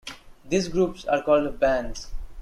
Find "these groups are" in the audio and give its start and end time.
0.49-1.21